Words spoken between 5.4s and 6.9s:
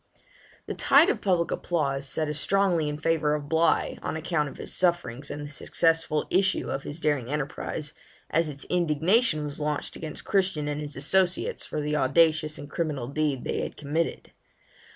the successful issue of